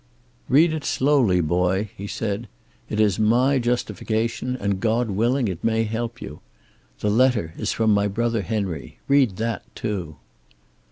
"Read 0.49 0.73
it 0.73 0.83
slowly, 0.83 1.41
boy," 1.41 1.91
he 1.95 2.07
said. 2.07 2.47
"It 2.89 2.99
is 2.99 3.19
my 3.19 3.59
justification, 3.59 4.55
and 4.55 4.79
God 4.79 5.11
willing, 5.11 5.47
it 5.47 5.63
may 5.63 5.83
help 5.83 6.19
you. 6.23 6.39
The 7.01 7.11
letter 7.11 7.53
is 7.55 7.71
from 7.71 7.93
my 7.93 8.07
brother, 8.07 8.41
Henry. 8.41 8.97
Read 9.07 9.37
that, 9.37 9.61
too." 9.75 10.15